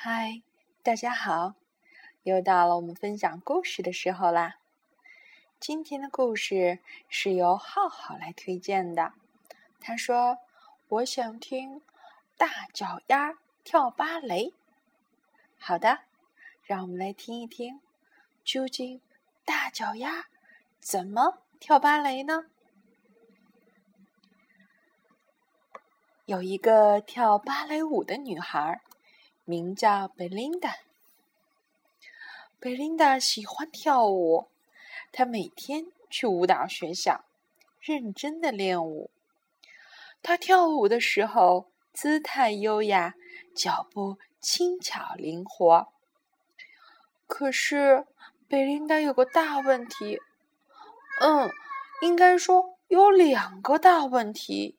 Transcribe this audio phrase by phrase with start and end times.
[0.00, 0.42] 嗨，
[0.84, 1.54] 大家好！
[2.22, 4.60] 又到了我们分享故事的时候啦。
[5.58, 9.14] 今天的故事是由浩浩来推荐的。
[9.80, 10.38] 他说
[10.86, 11.82] ：“我想听
[12.36, 14.54] 大脚丫跳芭蕾。”
[15.58, 16.02] 好的，
[16.62, 17.80] 让我们来听一听，
[18.44, 19.00] 究竟
[19.44, 20.26] 大脚丫
[20.78, 22.44] 怎么跳芭蕾呢？
[26.24, 28.80] 有一个跳芭蕾舞的女孩，
[29.48, 30.76] 名叫贝琳达。
[32.60, 34.48] 贝琳达喜欢跳舞，
[35.10, 37.24] 她每天去舞蹈学校，
[37.80, 39.10] 认真的练舞。
[40.22, 43.14] 她跳舞的时候，姿态优雅，
[43.56, 45.88] 脚步轻巧灵活。
[47.26, 48.06] 可是，
[48.48, 50.20] 贝琳达有个大问题，
[51.22, 51.50] 嗯，
[52.02, 54.76] 应该说有两个大问题。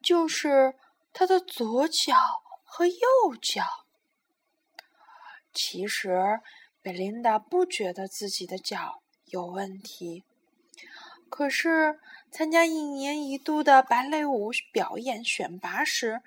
[0.00, 0.76] 就是
[1.12, 2.14] 他的左脚
[2.64, 2.96] 和右
[3.40, 3.86] 脚。
[5.52, 6.40] 其实，
[6.82, 10.24] 贝琳达不觉得自己的脚有问题。
[11.28, 16.22] 可是，参加一年一度的芭蕾舞表演选拔时，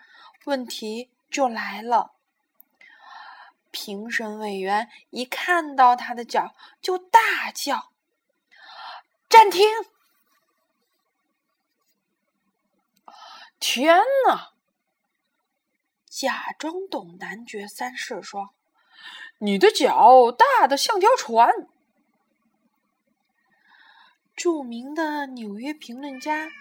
[0.45, 2.11] 问题就来了。
[3.71, 7.91] 评审委员一看到他的脚，就大叫
[9.29, 9.65] ：“暂停！”
[13.61, 14.51] 天哪！
[16.11, 18.53] 假装懂男爵三世说
[19.39, 21.49] ：“你的脚大的像条船。”
[24.35, 26.51] 著名的纽约评论家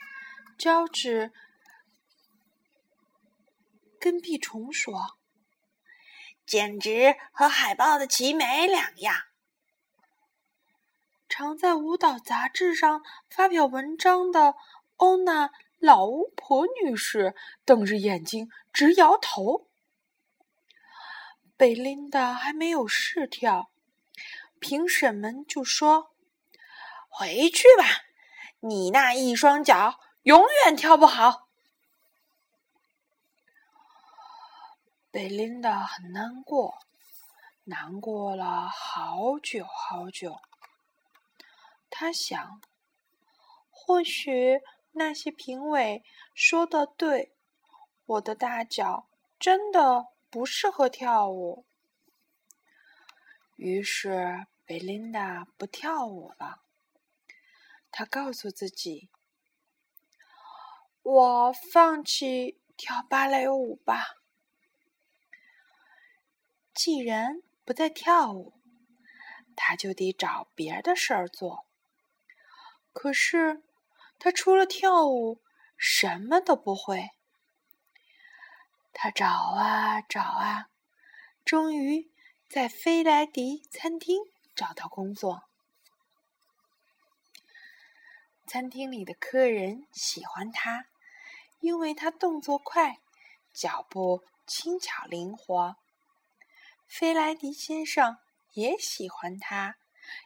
[0.56, 1.32] 乔治
[3.98, 5.18] 跟屁虫说
[6.46, 9.16] ：“简直和海豹的奇美两样。”
[11.28, 14.54] 常在舞蹈杂志上发表文章的
[14.98, 15.50] 欧娜。
[15.80, 19.66] 老巫婆女士瞪着眼睛直摇头。
[21.56, 23.70] 贝琳达还没有试跳，
[24.58, 26.14] 评审们就说
[27.08, 27.84] ：“回去吧，
[28.60, 31.48] 你那一双脚永远跳不好。”
[35.10, 36.78] 贝琳达很难过，
[37.64, 40.36] 难过了好久好久。
[41.88, 42.60] 她想，
[43.70, 44.60] 或许。
[44.92, 46.02] 那些评委
[46.34, 47.36] 说的对，
[48.04, 49.08] 我的大脚
[49.38, 51.64] 真的不适合跳舞。
[53.56, 56.62] 于是贝琳达不跳舞了。
[57.92, 59.10] 她告诉自己
[61.02, 64.16] ：“我放弃跳芭蕾舞吧。
[66.74, 68.54] 既然不再跳舞，
[69.54, 71.66] 他就得找别的事儿做。
[72.92, 73.62] 可是。”
[74.20, 75.40] 他除了跳舞，
[75.78, 77.10] 什么都不会。
[78.92, 80.68] 他找啊找啊，
[81.42, 82.10] 终于
[82.46, 84.18] 在菲莱迪餐厅
[84.54, 85.44] 找到工作。
[88.46, 90.84] 餐厅里的客人喜欢他，
[91.60, 93.00] 因为他动作快，
[93.54, 95.76] 脚步轻巧灵活。
[96.86, 98.18] 菲莱迪先生
[98.52, 99.76] 也喜欢他，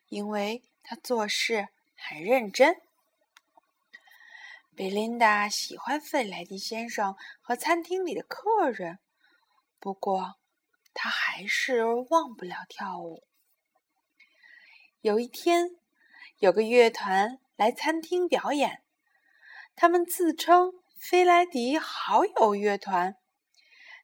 [0.09, 2.81] 因为他做事很认真。
[4.77, 8.99] 贝琳达喜欢费莱迪先生和餐厅里的客人，
[9.79, 10.35] 不过
[10.93, 13.23] 她还是忘不了跳舞。
[15.01, 15.77] 有一天，
[16.39, 18.83] 有个乐团来餐厅表演，
[19.77, 23.15] 他们自称“费莱迪好友乐团”。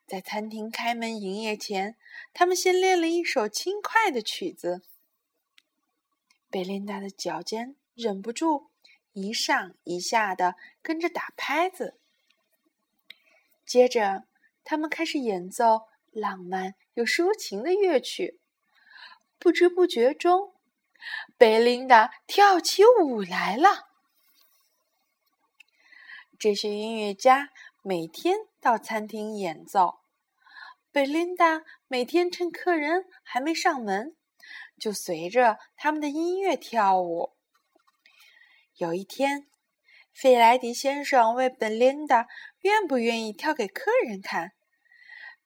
[0.07, 1.97] 在餐厅开门营业前，
[2.33, 4.83] 他们先练了一首轻快的曲子。
[6.49, 8.70] 贝琳达的脚尖忍不住。
[9.12, 11.98] 一上一下的跟着打拍子，
[13.66, 14.25] 接着
[14.65, 18.41] 他们开始演奏浪漫又抒情的乐曲。
[19.38, 20.54] 不知不觉中，
[21.38, 23.88] 贝琳达跳起舞来了。
[26.38, 27.50] 这些音乐家
[27.82, 30.00] 每天到餐厅演奏，
[30.92, 34.15] 贝琳达每天趁客人还没上门，
[34.78, 37.33] 就随着他们的音乐跳舞。
[38.80, 39.47] 有一天，
[40.15, 42.27] 费莱迪先生问本琳达
[42.62, 44.53] 愿不愿意跳给客人看。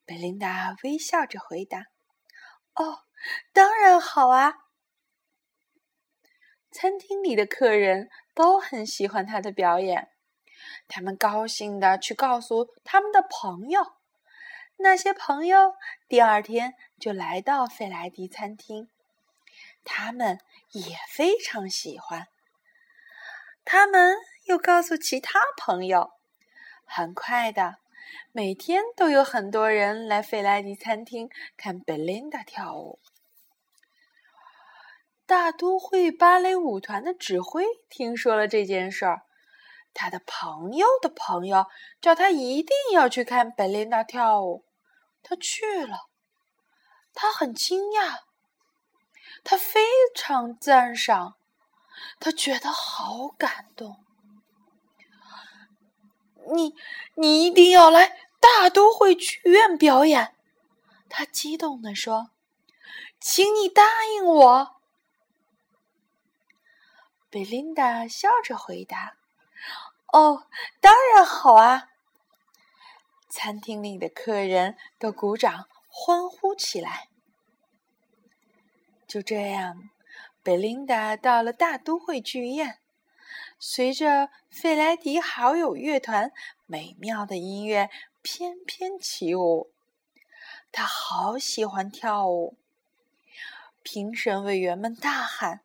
[0.06, 1.86] 本琳达微笑着回答
[2.76, 3.00] ：“哦，
[3.52, 4.54] 当然好啊！”
[6.70, 10.10] 餐厅里的客人都很喜欢他的表演，
[10.86, 13.96] 他们高兴的去告诉他们的朋友。
[14.76, 15.74] 那些朋友
[16.06, 18.88] 第二天就来到费莱迪餐厅，
[19.82, 20.38] 他们
[20.70, 22.28] 也非常喜欢。
[23.64, 26.12] 他们又告诉其他朋友，
[26.84, 27.78] 很快的，
[28.30, 32.98] 每天都有很多人来费莱迪餐厅看贝琳达跳舞。
[35.26, 39.22] 大都会芭蕾舞团的指挥听说了这件事儿，
[39.94, 41.64] 他的朋友的朋友
[42.02, 44.66] 叫他一定要去看贝琳达跳舞。
[45.22, 46.10] 他去了，
[47.14, 48.18] 他很惊讶，
[49.42, 49.80] 他非
[50.14, 51.36] 常赞赏，
[52.18, 54.04] 他觉得好感动。
[56.52, 56.74] 你，
[57.14, 60.36] 你一定要来大都会剧院表演，
[61.08, 62.30] 他激动地说
[63.18, 63.82] ：“请你答
[64.14, 64.80] 应我。”
[67.30, 69.16] 贝琳达笑着回答
[70.12, 70.46] ：“哦，
[70.80, 71.88] 当然好啊！”
[73.30, 77.08] 餐厅里的客人都鼓掌欢呼起来。
[79.08, 79.90] 就这样，
[80.44, 82.78] 贝琳达到了大都会剧院，
[83.58, 86.30] 随着费莱迪好友乐团
[86.66, 87.88] 美妙的音乐
[88.20, 89.72] 翩翩起舞。
[90.70, 92.58] 他好喜欢跳舞。
[93.82, 95.62] 评审委员们大喊。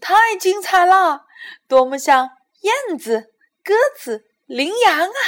[0.00, 1.26] 太精彩了！
[1.68, 2.30] 多么像
[2.62, 5.22] 燕子、鸽子、羚羊啊！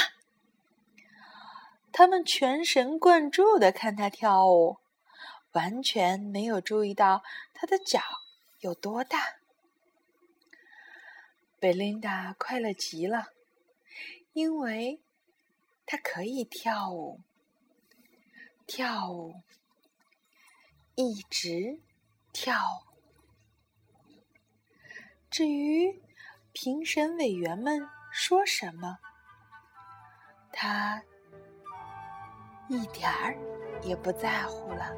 [1.93, 4.79] 他们全神贯注的看他跳舞，
[5.53, 8.01] 完全没有注意到他的脚
[8.63, 9.19] 有多大。
[11.59, 13.27] 贝琳达快乐极了，
[14.31, 15.01] 因为
[15.85, 17.19] 她可以跳舞，
[18.65, 19.35] 跳舞，
[20.95, 21.81] 一直
[22.31, 22.55] 跳。
[25.29, 26.01] 至于
[26.53, 28.97] 评审委员们说什么，
[30.53, 31.03] 他
[32.69, 33.35] 一点儿
[33.81, 34.95] 也不在乎了。